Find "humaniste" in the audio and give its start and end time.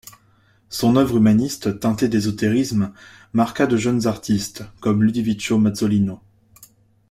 1.17-1.79